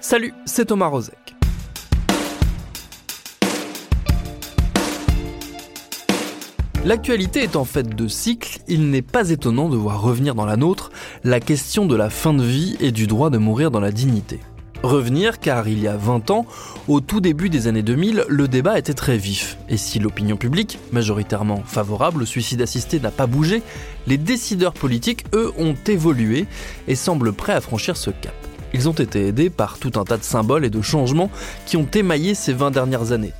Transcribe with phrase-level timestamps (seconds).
[0.00, 1.34] Salut, c'est Thomas Rozek.
[6.84, 10.56] L'actualité est en fait de cycle, il n'est pas étonnant de voir revenir dans la
[10.56, 10.90] nôtre
[11.24, 14.40] la question de la fin de vie et du droit de mourir dans la dignité.
[14.82, 16.44] Revenir car il y a 20 ans,
[16.86, 19.56] au tout début des années 2000, le débat était très vif.
[19.70, 23.62] Et si l'opinion publique, majoritairement favorable au suicide assisté, n'a pas bougé,
[24.06, 26.44] les décideurs politiques, eux, ont évolué
[26.86, 28.34] et semblent prêts à franchir ce cap.
[28.74, 31.30] Ils ont été aidés par tout un tas de symboles et de changements
[31.64, 33.32] qui ont émaillé ces 20 dernières années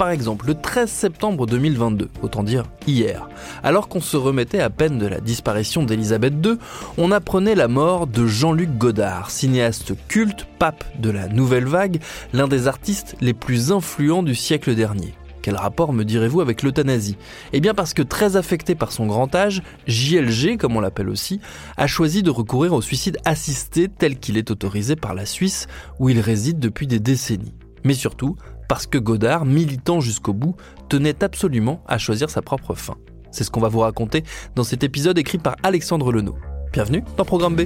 [0.00, 3.28] par exemple le 13 septembre 2022, autant dire hier.
[3.62, 6.54] Alors qu'on se remettait à peine de la disparition d'Elisabeth II,
[6.96, 12.00] on apprenait la mort de Jean-Luc Godard, cinéaste culte, pape de la nouvelle vague,
[12.32, 15.12] l'un des artistes les plus influents du siècle dernier.
[15.42, 17.16] Quel rapport me direz-vous avec l'euthanasie?
[17.52, 21.40] Eh bien parce que très affecté par son grand âge, JLG, comme on l'appelle aussi,
[21.76, 25.66] a choisi de recourir au suicide assisté tel qu'il est autorisé par la Suisse,
[25.98, 27.54] où il réside depuis des décennies.
[27.84, 28.36] Mais surtout,
[28.68, 30.56] parce que Godard, militant jusqu'au bout,
[30.88, 32.96] tenait absolument à choisir sa propre fin.
[33.30, 34.24] C'est ce qu'on va vous raconter
[34.54, 36.36] dans cet épisode écrit par Alexandre Lenot.
[36.72, 37.62] Bienvenue dans Programme B.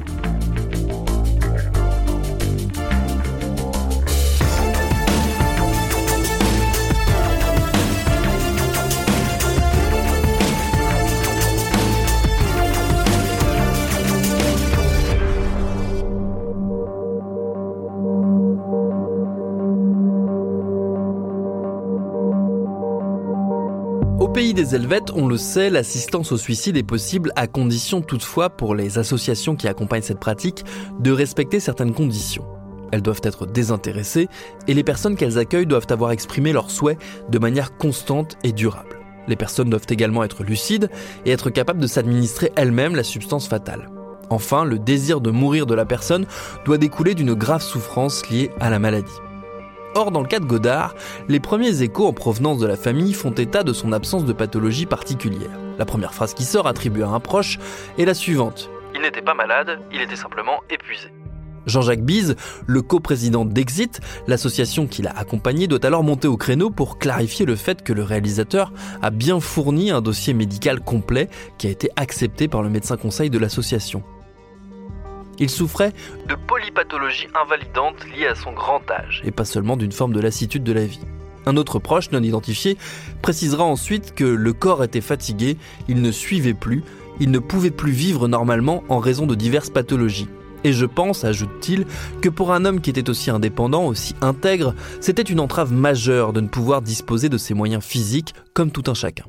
[24.44, 28.74] pays des Helvètes, on le sait, l'assistance au suicide est possible à condition toutefois pour
[28.74, 30.66] les associations qui accompagnent cette pratique
[31.00, 32.44] de respecter certaines conditions.
[32.92, 34.28] Elles doivent être désintéressées
[34.68, 36.98] et les personnes qu'elles accueillent doivent avoir exprimé leurs souhaits
[37.30, 38.98] de manière constante et durable.
[39.28, 40.90] Les personnes doivent également être lucides
[41.24, 43.88] et être capables de s'administrer elles-mêmes la substance fatale.
[44.28, 46.26] Enfin, le désir de mourir de la personne
[46.66, 49.23] doit découler d'une grave souffrance liée à la maladie.
[49.96, 50.94] Or, dans le cas de Godard,
[51.28, 54.86] les premiers échos en provenance de la famille font état de son absence de pathologie
[54.86, 55.58] particulière.
[55.78, 57.58] La première phrase qui sort attribuée à un proche
[57.96, 58.70] est la suivante.
[58.94, 61.08] Il n'était pas malade, il était simplement épuisé.
[61.66, 66.98] Jean-Jacques Bise, le coprésident d'Exit, l'association qui l'a accompagné, doit alors monter au créneau pour
[66.98, 71.70] clarifier le fait que le réalisateur a bien fourni un dossier médical complet qui a
[71.70, 74.02] été accepté par le médecin conseil de l'association.
[75.39, 75.92] Il souffrait
[76.28, 80.64] de polypathologie invalidante liée à son grand âge, et pas seulement d'une forme de lassitude
[80.64, 81.00] de la vie.
[81.46, 82.77] Un autre proche non identifié
[83.20, 85.56] précisera ensuite que le corps était fatigué,
[85.89, 86.83] il ne suivait plus,
[87.20, 90.28] il ne pouvait plus vivre normalement en raison de diverses pathologies.
[90.64, 91.84] Et je pense, ajoute-t-il,
[92.23, 96.40] que pour un homme qui était aussi indépendant, aussi intègre, c'était une entrave majeure de
[96.40, 99.24] ne pouvoir disposer de ses moyens physiques comme tout un chacun.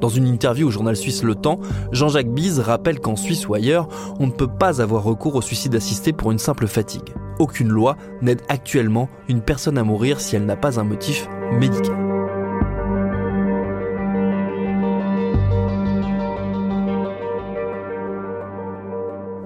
[0.00, 1.60] Dans une interview au journal suisse Le Temps,
[1.90, 3.88] Jean-Jacques Bise rappelle qu'en Suisse ou ailleurs,
[4.20, 7.14] on ne peut pas avoir recours au suicide assisté pour une simple fatigue.
[7.38, 11.96] Aucune loi n'aide actuellement une personne à mourir si elle n'a pas un motif médical.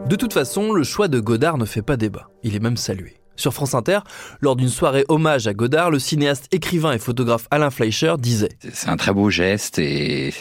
[0.06, 3.22] De toute façon, le choix de Godard ne fait pas débat, il est même salué.
[3.37, 4.00] Sur France Inter,
[4.41, 8.88] lors d'une soirée hommage à Godard, le cinéaste, écrivain et photographe Alain Fleischer disait C'est
[8.88, 10.32] un très beau geste et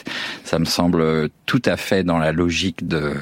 [0.44, 3.14] ça me semble tout à fait dans la logique de,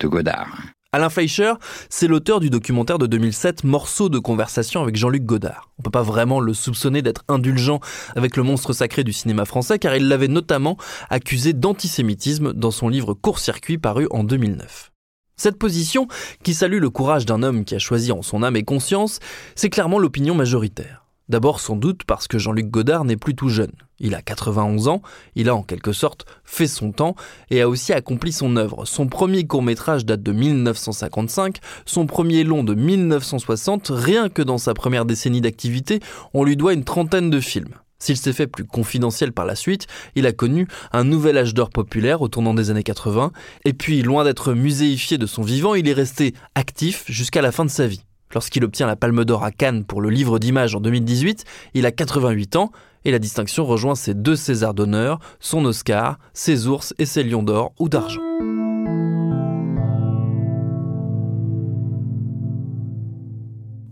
[0.00, 0.48] de Godard.
[0.94, 1.54] Alain Fleischer,
[1.88, 5.70] c'est l'auteur du documentaire de 2007 Morceaux de conversation avec Jean-Luc Godard.
[5.78, 7.80] On peut pas vraiment le soupçonner d'être indulgent
[8.14, 10.76] avec le monstre sacré du cinéma français car il l'avait notamment
[11.08, 14.91] accusé d'antisémitisme dans son livre Court-circuit paru en 2009.
[15.36, 16.08] Cette position,
[16.42, 19.18] qui salue le courage d'un homme qui a choisi en son âme et conscience,
[19.54, 21.02] c'est clairement l'opinion majoritaire.
[21.28, 23.72] D'abord sans doute parce que Jean-Luc Godard n'est plus tout jeune.
[23.98, 25.00] Il a 91 ans,
[25.36, 27.14] il a en quelque sorte fait son temps
[27.50, 28.84] et a aussi accompli son œuvre.
[28.84, 34.58] Son premier court métrage date de 1955, son premier long de 1960, rien que dans
[34.58, 36.00] sa première décennie d'activité,
[36.34, 37.76] on lui doit une trentaine de films.
[38.02, 41.70] S'il s'est fait plus confidentiel par la suite, il a connu un nouvel âge d'or
[41.70, 43.30] populaire au tournant des années 80,
[43.64, 47.64] et puis loin d'être muséifié de son vivant, il est resté actif jusqu'à la fin
[47.64, 48.02] de sa vie.
[48.34, 51.44] Lorsqu'il obtient la Palme d'Or à Cannes pour le livre d'images en 2018,
[51.74, 52.72] il a 88 ans,
[53.04, 57.44] Et la distinction rejoint ses deux Césars d'honneur, son Oscar, ses ours et ses lions
[57.44, 58.20] d'or ou d'argent.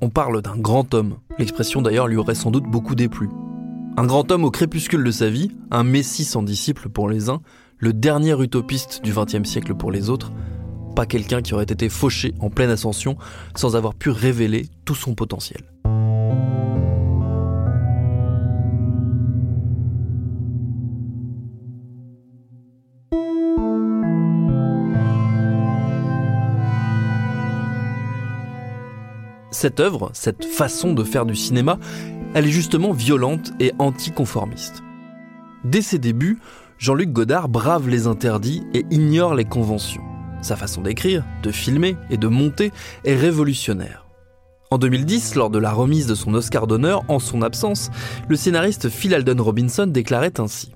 [0.00, 1.18] On parle d'un grand homme.
[1.38, 3.28] L'expression d'ailleurs lui aurait sans doute beaucoup déplu.
[4.00, 7.42] Un grand homme au crépuscule de sa vie, un messie sans disciple pour les uns,
[7.76, 10.32] le dernier utopiste du XXe siècle pour les autres,
[10.96, 13.18] pas quelqu'un qui aurait été fauché en pleine ascension
[13.54, 15.60] sans avoir pu révéler tout son potentiel.
[29.50, 31.78] Cette œuvre, cette façon de faire du cinéma,
[32.34, 34.82] elle est justement violente et anticonformiste.
[35.64, 36.38] Dès ses débuts,
[36.78, 40.04] Jean-Luc Godard brave les interdits et ignore les conventions.
[40.40, 42.72] Sa façon d'écrire, de filmer et de monter
[43.04, 44.06] est révolutionnaire.
[44.70, 47.90] En 2010, lors de la remise de son Oscar d'honneur en son absence,
[48.28, 50.74] le scénariste Phil Alden Robinson déclarait ainsi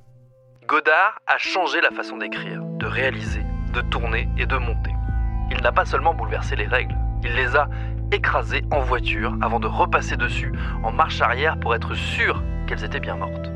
[0.67, 3.43] Godard a changé la façon d'écrire, de réaliser,
[3.73, 4.91] de tourner et de monter.
[5.51, 7.69] Il n'a pas seulement bouleversé les règles, il les a
[8.13, 10.53] écrasées en voiture avant de repasser dessus
[10.83, 13.51] en marche arrière pour être sûr qu'elles étaient bien mortes.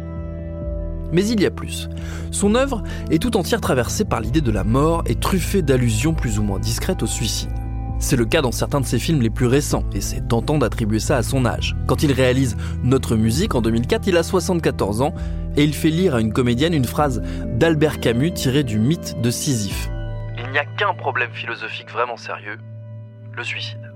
[1.12, 1.88] Mais il y a plus.
[2.30, 6.38] Son œuvre est tout entière traversée par l'idée de la mort et truffée d'allusions plus
[6.38, 7.50] ou moins discrètes au suicide.
[8.00, 11.00] C'est le cas dans certains de ses films les plus récents, et c'est tentant d'attribuer
[11.00, 11.74] ça à son âge.
[11.88, 15.14] Quand il réalise Notre musique en 2004, il a 74 ans,
[15.56, 19.30] et il fait lire à une comédienne une phrase d'Albert Camus tirée du mythe de
[19.30, 19.88] Sisyphe.
[20.38, 22.58] Il n'y a qu'un problème philosophique vraiment sérieux,
[23.32, 23.87] le suicide.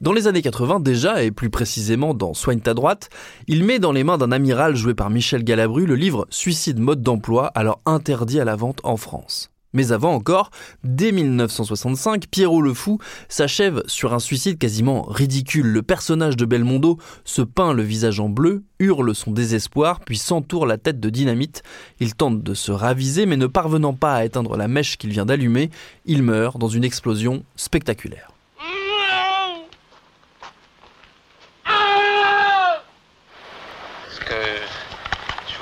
[0.00, 3.10] Dans les années 80 déjà, et plus précisément dans Soigne ta droite,
[3.46, 7.02] il met dans les mains d'un amiral joué par Michel Galabru le livre Suicide mode
[7.02, 9.50] d'emploi, alors interdit à la vente en France.
[9.72, 10.50] Mais avant encore,
[10.82, 12.98] dès 1965, Pierrot le Fou
[13.28, 15.66] s'achève sur un suicide quasiment ridicule.
[15.66, 20.66] Le personnage de Belmondo se peint le visage en bleu, hurle son désespoir, puis s'entoure
[20.66, 21.62] la tête de dynamite.
[22.00, 25.26] Il tente de se raviser, mais ne parvenant pas à éteindre la mèche qu'il vient
[25.26, 25.70] d'allumer,
[26.06, 28.32] il meurt dans une explosion spectaculaire.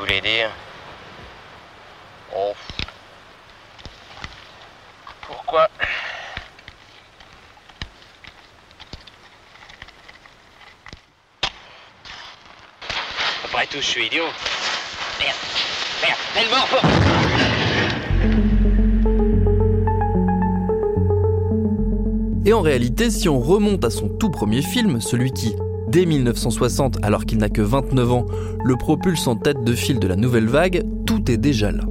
[0.07, 0.51] voulais dire
[5.47, 5.69] Pourquoi
[13.45, 14.25] Après tout, je suis idiot.
[15.21, 15.37] Merde,
[16.03, 16.69] merde, elle mort
[22.45, 25.55] Et en réalité, si on remonte à son tout premier film, celui qui,
[25.87, 28.27] Dès 1960, alors qu'il n'a que 29 ans,
[28.65, 31.85] le propulse en tête de file de la nouvelle vague, tout est déjà là.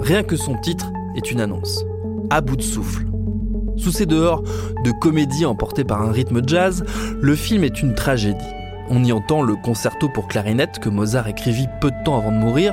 [0.00, 1.84] Rien que son titre est une annonce.
[2.30, 3.06] À bout de souffle.
[3.76, 4.44] Sous ces dehors
[4.84, 6.84] de comédie emportée par un rythme jazz,
[7.20, 8.38] le film est une tragédie.
[8.88, 12.36] On y entend le concerto pour clarinette que Mozart écrivit peu de temps avant de
[12.36, 12.72] mourir.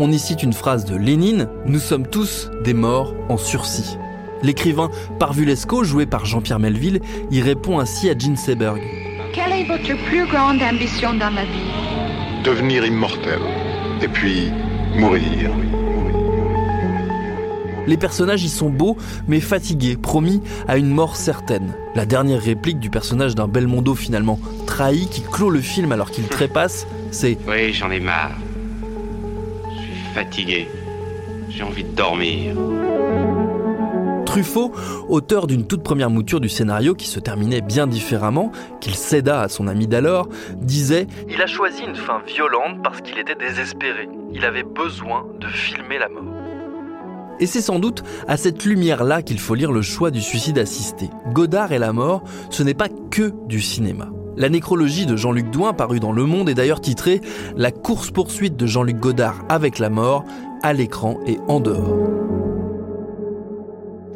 [0.00, 3.96] On y cite une phrase de Lénine Nous sommes tous des morts en sursis.
[4.42, 4.90] L'écrivain
[5.20, 8.82] Parvulesco, joué par Jean-Pierre Melville, y répond ainsi à Gene Seberg.
[9.32, 11.83] Quelle est votre plus grande ambition dans vie?
[12.44, 13.40] Devenir immortel.
[14.02, 14.50] Et puis
[14.94, 15.50] mourir.
[17.86, 18.98] Les personnages y sont beaux,
[19.28, 21.74] mais fatigués, promis à une mort certaine.
[21.94, 26.24] La dernière réplique du personnage d'un Belmondo finalement trahi qui clôt le film alors qu'il
[26.24, 28.36] trépasse, c'est Oui, j'en ai marre.
[29.70, 30.68] Je suis fatigué.
[31.48, 32.54] J'ai envie de dormir.
[34.34, 34.72] Truffaut,
[35.08, 38.50] auteur d'une toute première mouture du scénario qui se terminait bien différemment,
[38.80, 43.16] qu'il céda à son ami d'alors, disait Il a choisi une fin violente parce qu'il
[43.16, 44.08] était désespéré.
[44.32, 46.24] Il avait besoin de filmer la mort.
[47.38, 51.10] Et c'est sans doute à cette lumière-là qu'il faut lire le choix du suicide assisté.
[51.32, 54.08] Godard et la mort, ce n'est pas que du cinéma.
[54.36, 57.20] La nécrologie de Jean-Luc Douin, parue dans Le Monde, est d'ailleurs titrée
[57.56, 60.24] La course-poursuite de Jean-Luc Godard avec la mort,
[60.64, 62.14] à l'écran et en dehors.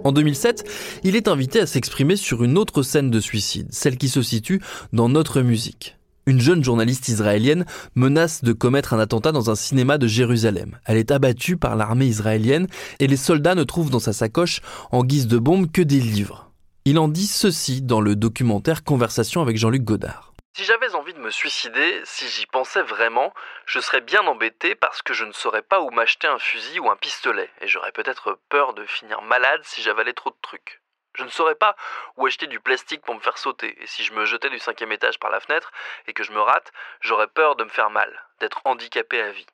[0.09, 0.65] En 2007,
[1.05, 4.63] il est invité à s'exprimer sur une autre scène de suicide, celle qui se situe
[4.95, 5.99] dans Notre musique.
[6.25, 10.79] Une jeune journaliste israélienne menace de commettre un attentat dans un cinéma de Jérusalem.
[10.87, 12.69] Elle est abattue par l'armée israélienne
[13.01, 14.63] et les soldats ne trouvent dans sa sacoche
[14.93, 16.53] en guise de bombe que des livres.
[16.87, 20.28] Il en dit ceci dans le documentaire Conversation avec Jean-Luc Godard.
[20.59, 23.33] Si j'avais envie de me suicider, si j'y pensais vraiment,
[23.65, 26.91] je serais bien embêté parce que je ne saurais pas où m'acheter un fusil ou
[26.91, 30.83] un pistolet, et j'aurais peut-être peur de finir malade si j'avalais trop de trucs.
[31.15, 31.77] Je ne saurais pas
[32.17, 34.91] où acheter du plastique pour me faire sauter, et si je me jetais du cinquième
[34.91, 35.71] étage par la fenêtre
[36.09, 36.73] et que je me rate,
[37.03, 39.47] j'aurais peur de me faire mal, d'être handicapé à vie.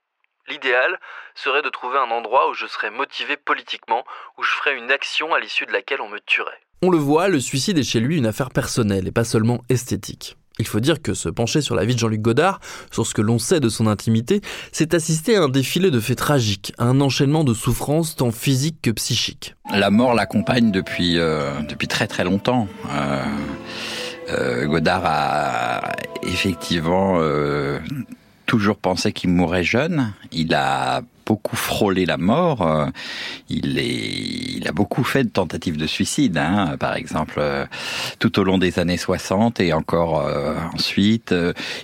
[0.48, 0.98] L'idéal
[1.34, 4.06] serait de trouver un endroit où je serais motivé politiquement,
[4.38, 6.62] où je ferais une action à l'issue de laquelle on me tuerait.
[6.80, 10.38] On le voit, le suicide est chez lui une affaire personnelle et pas seulement esthétique.
[10.58, 12.60] Il faut dire que se pencher sur la vie de Jean-Luc Godard,
[12.92, 16.18] sur ce que l'on sait de son intimité, c'est assister à un défilé de faits
[16.18, 19.56] tragiques, à un enchaînement de souffrances tant physiques que psychiques.
[19.72, 22.68] La mort l'accompagne depuis, euh, depuis très très longtemps.
[22.90, 23.24] Euh,
[24.30, 25.92] euh, Godard a
[26.22, 27.20] effectivement
[28.46, 30.12] toujours pensé qu'il mourrait jeune.
[30.30, 32.62] Il a beaucoup frôlé la mort.
[32.62, 32.86] Euh,
[33.48, 37.66] il, a beaucoup fait de tentatives de suicide, hein, par exemple, euh,
[38.18, 41.34] tout au long des années 60 et encore euh, ensuite.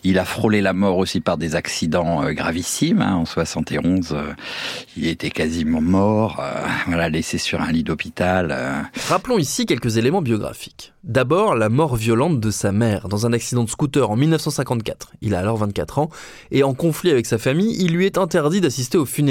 [0.04, 3.02] Il a frôlé la mort aussi par des accidents gravissimes.
[3.02, 4.16] Hein, en 71,
[4.96, 6.42] il était quasiment mort,
[7.10, 8.88] laissé sur un lit d'hôpital.
[9.08, 10.92] Rappelons ici quelques éléments biographiques.
[11.02, 15.12] D'abord, la mort violente de sa mère dans un accident de scooter en 1954.
[15.22, 16.10] Il a alors 24 ans
[16.50, 19.29] et en conflit avec sa famille, il lui est interdit d'assister aux funérailles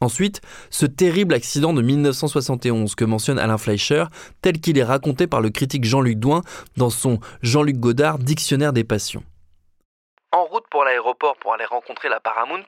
[0.00, 0.40] Ensuite,
[0.70, 4.04] ce terrible accident de 1971 que mentionne Alain Fleischer,
[4.42, 6.42] tel qu'il est raconté par le critique Jean-Luc Douin
[6.76, 9.24] dans son Jean-Luc Godard Dictionnaire des passions.
[10.30, 12.64] En route pour l'aéroport pour aller rencontrer la Paramount,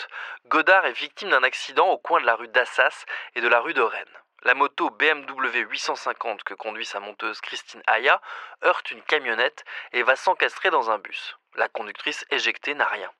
[0.48, 3.04] Godard est victime d'un accident au coin de la rue d'Assas
[3.36, 4.06] et de la rue de Rennes.
[4.42, 8.22] La moto BMW 850 que conduit sa monteuse Christine Aya
[8.64, 11.36] heurte une camionnette et va s'encastrer dans un bus.
[11.56, 13.10] La conductrice éjectée n'a rien.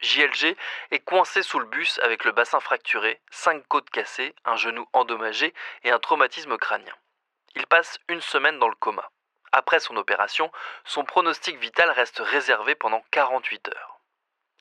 [0.00, 0.56] JLG
[0.90, 5.52] est coincé sous le bus avec le bassin fracturé, cinq côtes cassées, un genou endommagé
[5.82, 6.94] et un traumatisme crânien.
[7.54, 9.10] Il passe une semaine dans le coma.
[9.50, 10.52] Après son opération,
[10.84, 13.98] son pronostic vital reste réservé pendant 48 heures.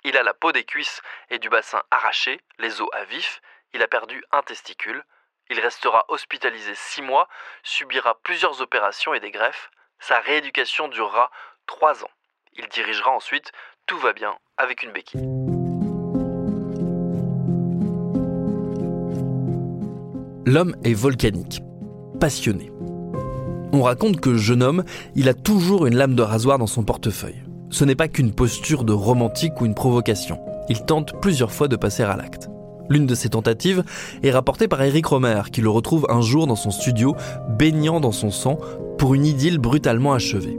[0.03, 3.41] Il a la peau des cuisses et du bassin arrachés, les os à vif,
[3.73, 5.03] il a perdu un testicule,
[5.49, 7.27] il restera hospitalisé 6 mois,
[7.63, 11.31] subira plusieurs opérations et des greffes, sa rééducation durera
[11.65, 12.11] 3 ans.
[12.53, 13.51] Il dirigera ensuite
[13.87, 15.21] Tout va bien avec une béquille.
[20.45, 21.61] L'homme est volcanique,
[22.19, 22.69] passionné.
[23.71, 24.83] On raconte que jeune homme,
[25.15, 27.41] il a toujours une lame de rasoir dans son portefeuille.
[27.69, 30.37] Ce n'est pas qu'une posture de romantique ou une provocation.
[30.67, 32.49] Il tente plusieurs fois de passer à l'acte.
[32.89, 33.85] L'une de ces tentatives
[34.21, 37.15] est rapportée par Eric Romer, qui le retrouve un jour dans son studio,
[37.57, 38.57] baignant dans son sang,
[38.97, 40.57] pour une idylle brutalement achevée.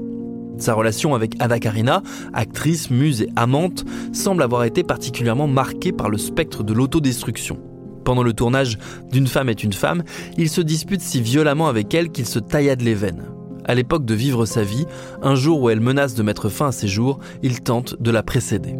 [0.58, 6.10] Sa relation avec Ada Karina, actrice, muse et amante, semble avoir été particulièrement marquée par
[6.10, 7.58] le spectre de l'autodestruction.
[8.04, 8.78] Pendant le tournage
[9.12, 10.02] d'Une femme est une femme,
[10.36, 13.24] il se dispute si violemment avec elle qu'il se taillade les veines.
[13.66, 14.86] À l'époque de vivre sa vie,
[15.22, 18.22] un jour où elle menace de mettre fin à ses jours, il tente de la
[18.22, 18.74] précéder.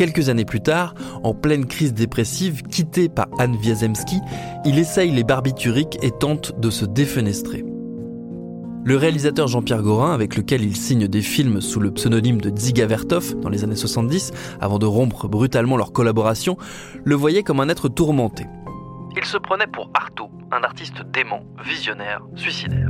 [0.00, 4.16] Quelques années plus tard, en pleine crise dépressive, quitté par Anne Wiazemski,
[4.64, 7.66] il essaye les barbituriques et tente de se défenestrer.
[8.82, 12.86] Le réalisateur Jean-Pierre Gorin, avec lequel il signe des films sous le pseudonyme de Dziga
[12.86, 16.56] Vertov dans les années 70, avant de rompre brutalement leur collaboration,
[17.04, 18.46] le voyait comme un être tourmenté.
[19.18, 22.88] Il se prenait pour Artaud, un artiste dément, visionnaire, suicidaire.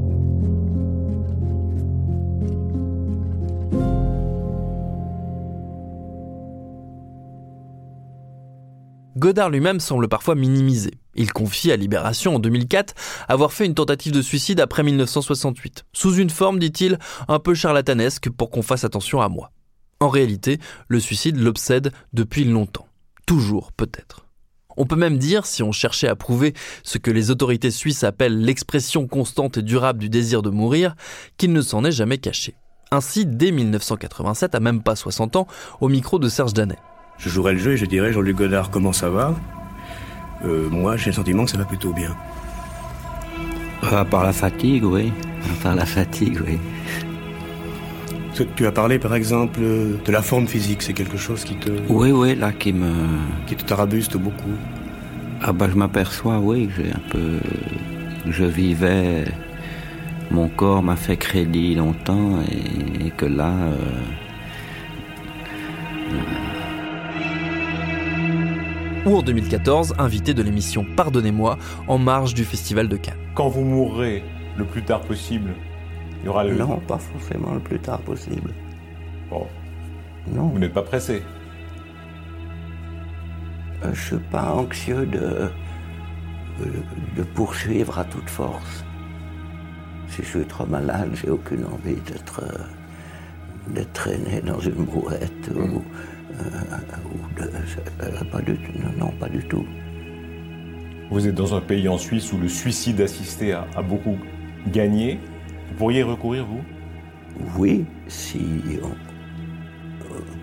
[9.21, 10.93] Godard lui-même semble parfois minimiser.
[11.15, 12.95] Il confie à Libération en 2004
[13.29, 16.99] avoir fait une tentative de suicide après 1968, sous une forme, dit-il,
[17.29, 19.53] un peu charlatanesque pour qu'on fasse attention à moi.
[20.00, 20.59] En réalité,
[20.89, 22.89] le suicide l'obsède depuis longtemps.
[23.27, 24.25] Toujours, peut-être.
[24.79, 28.41] On peut même dire, si on cherchait à prouver ce que les autorités suisses appellent
[28.41, 30.95] l'expression constante et durable du désir de mourir,
[31.37, 32.55] qu'il ne s'en est jamais caché.
[32.91, 35.47] Ainsi, dès 1987, à même pas 60 ans,
[35.83, 36.79] au micro de Serge Danet
[37.21, 39.35] je jouerai le jeu et je dirais Jean-Luc Godard, comment ça va?
[40.45, 42.17] Euh, Moi, j'ai le sentiment que ça va plutôt bien.
[43.83, 45.12] À part la fatigue, oui.
[45.45, 46.59] À part la fatigue, oui.
[48.57, 50.81] Tu as parlé, par exemple, de la forme physique.
[50.83, 51.71] C'est quelque chose qui te...
[51.91, 52.91] Oui, oui, là, qui me...
[53.47, 54.57] Qui te tarabuste beaucoup.
[55.43, 57.39] Ah bah, je m'aperçois, oui, j'ai un peu...
[58.27, 59.25] Je vivais...
[60.31, 62.39] Mon corps m'a fait crédit longtemps
[63.05, 63.50] et, que là...
[63.50, 63.75] Euh,
[69.07, 73.19] ou en 2014, invité de l'émission Pardonnez-moi en marge du Festival de Cannes.
[73.35, 74.23] Quand vous mourrez
[74.57, 75.54] le plus tard possible,
[76.21, 76.54] il y aura le...
[76.57, 78.52] Non, pas forcément le plus tard possible.
[79.30, 79.47] Bon.
[80.30, 80.49] Non.
[80.49, 81.23] Vous n'êtes pas pressé
[83.85, 85.50] euh, Je suis pas anxieux de,
[87.16, 88.85] de poursuivre à toute force.
[90.09, 92.59] Si je suis trop malade, j'ai aucune envie d'être euh,
[93.69, 95.83] d'être traîné dans une brouette ou hmm.
[98.31, 98.59] Pas du.
[98.99, 99.67] Non, pas du tout.
[101.11, 104.17] Vous êtes dans un pays en Suisse où le suicide assisté a, beaucoup
[104.69, 105.19] gagné.
[105.69, 106.63] Vous pourriez recourir, vous
[107.59, 108.41] Oui, si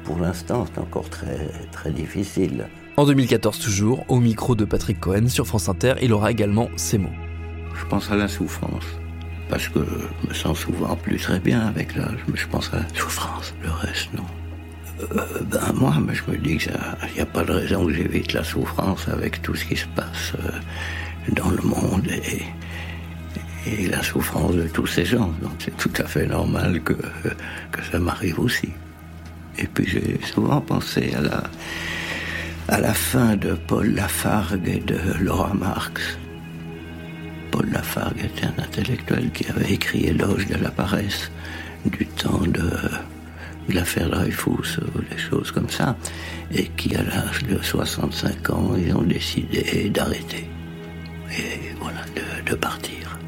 [0.07, 2.67] pour l'instant, c'est encore très, très difficile.
[2.95, 6.97] En 2014 toujours, au micro de Patrick Cohen sur France Inter, il aura également ces
[6.97, 7.11] mots.
[7.75, 8.85] Je pense à la souffrance,
[9.49, 9.79] parce que
[10.23, 13.53] je me sens souvent plus très bien avec l'âge, mais je pense à la souffrance,
[13.61, 14.23] le reste non.
[14.99, 15.05] Euh,
[15.43, 16.73] ben moi, je me dis qu'il
[17.15, 20.33] n'y a pas de raison que j'évite la souffrance avec tout ce qui se passe
[20.39, 20.51] euh,
[21.33, 22.43] dans le monde et,
[23.89, 25.29] la souffrance de tous ces gens.
[25.41, 28.69] Donc c'est tout à fait normal que, que ça m'arrive aussi.
[29.57, 31.43] Et puis j'ai souvent pensé à la,
[32.69, 36.17] à la fin de Paul Lafargue et de Laura Marx.
[37.51, 41.29] Paul Lafargue était un intellectuel qui avait écrit Éloge de la paresse
[41.85, 42.71] du temps de
[43.73, 45.95] l'affaire Dreyfus des choses comme ça,
[46.51, 50.49] et qui à l'âge de 65 ans, ils ont décidé d'arrêter.
[51.31, 53.19] Et voilà, de, de, partir.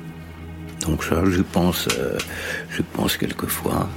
[0.82, 2.18] Donc ça, je pense, euh,
[2.70, 3.90] je pense quelquefois.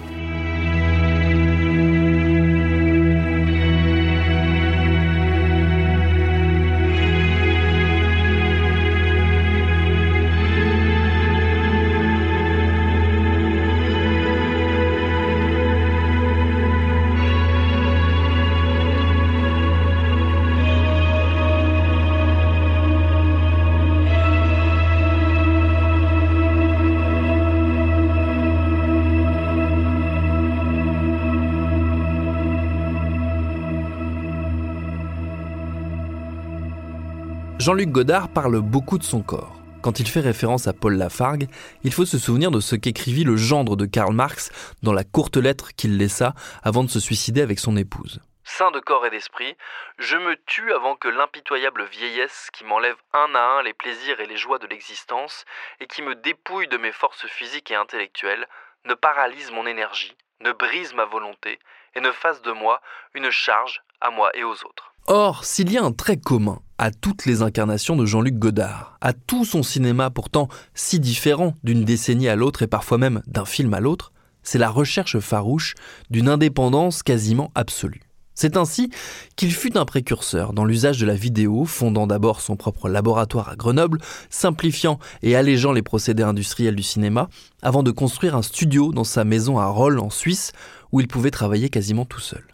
[37.62, 39.54] Jean-Luc Godard parle beaucoup de son corps.
[39.82, 41.46] Quand il fait référence à Paul Lafargue,
[41.84, 44.50] il faut se souvenir de ce qu'écrivit le gendre de Karl Marx
[44.82, 48.20] dans la courte lettre qu'il laissa avant de se suicider avec son épouse.
[48.42, 49.56] Saint de corps et d'esprit,
[50.00, 54.26] je me tue avant que l'impitoyable vieillesse qui m'enlève un à un les plaisirs et
[54.26, 55.44] les joies de l'existence
[55.78, 58.48] et qui me dépouille de mes forces physiques et intellectuelles
[58.86, 61.60] ne paralyse mon énergie, ne brise ma volonté
[61.94, 62.82] et ne fasse de moi
[63.14, 64.92] une charge moi et aux autres.
[65.06, 69.12] Or, s'il y a un trait commun à toutes les incarnations de Jean-Luc Godard, à
[69.12, 73.74] tout son cinéma pourtant si différent d'une décennie à l'autre et parfois même d'un film
[73.74, 75.74] à l'autre, c'est la recherche farouche
[76.10, 78.02] d'une indépendance quasiment absolue.
[78.34, 78.90] C'est ainsi
[79.36, 83.56] qu'il fut un précurseur dans l'usage de la vidéo, fondant d'abord son propre laboratoire à
[83.56, 84.00] Grenoble,
[84.30, 87.28] simplifiant et allégeant les procédés industriels du cinéma,
[87.60, 90.52] avant de construire un studio dans sa maison à Rolles en Suisse,
[90.92, 92.44] où il pouvait travailler quasiment tout seul.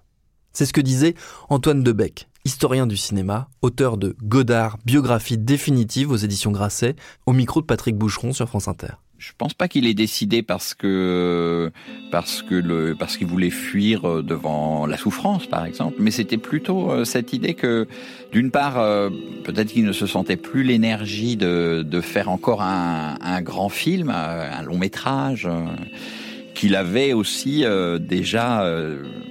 [0.59, 1.15] C'est ce que disait
[1.51, 7.61] Antoine Debec, historien du cinéma, auteur de Godard, biographie définitive aux éditions Grasset, au micro
[7.61, 8.95] de Patrick Boucheron sur France Inter.
[9.19, 11.71] Je pense pas qu'il ait décidé parce que
[12.11, 16.91] parce que le parce qu'il voulait fuir devant la souffrance par exemple, mais c'était plutôt
[16.91, 17.87] euh, cette idée que
[18.33, 19.11] d'une part euh,
[19.45, 24.11] peut-être qu'il ne se sentait plus l'énergie de de faire encore un, un grand film,
[24.13, 25.49] euh, un long métrage
[26.59, 27.65] qu'il avait aussi
[28.01, 28.65] déjà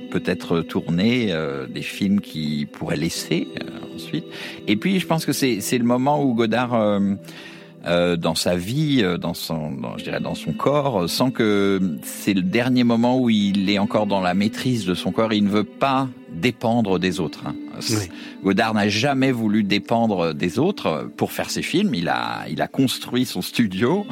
[0.08, 4.26] peut-être tourner euh, des films qui pourraient laisser euh, ensuite.
[4.68, 9.34] Et puis, je pense que c'est le moment où Godard euh, dans sa vie, dans
[9.34, 13.80] son, je dirais dans son corps, sent que c'est le dernier moment où il est
[13.80, 15.34] encore dans la maîtrise de son corps.
[15.34, 17.44] Il ne veut pas dépendre des autres.
[17.46, 17.56] Hein.
[18.44, 21.94] Godard n'a jamais voulu dépendre des autres pour faire ses films.
[21.96, 24.06] Il a, il a construit son studio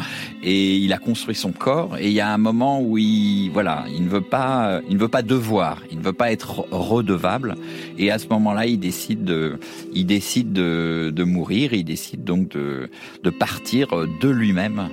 [0.43, 1.97] et il a construit son corps.
[1.97, 4.99] Et il y a un moment où il, voilà, il ne veut pas, il ne
[4.99, 7.56] veut pas devoir, il ne veut pas être redevable.
[7.97, 9.60] Et à ce moment-là, il décide de,
[9.93, 11.73] il décide de, de mourir.
[11.73, 12.89] Il décide donc de,
[13.23, 13.88] de partir
[14.21, 14.89] de lui-même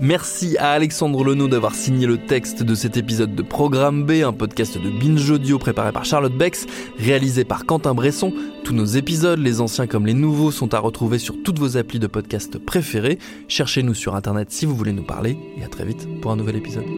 [0.00, 4.32] Merci à Alexandre Lenot d'avoir signé le texte de cet épisode de Programme B, un
[4.32, 6.66] podcast de Binge Audio préparé par Charlotte Bex,
[6.98, 8.32] réalisé par Quentin Bresson.
[8.62, 11.98] Tous nos épisodes, les anciens comme les nouveaux, sont à retrouver sur toutes vos applis
[11.98, 13.18] de podcast préférés.
[13.48, 16.56] Cherchez-nous sur internet si vous voulez nous parler et à très vite pour un nouvel
[16.56, 16.97] épisode.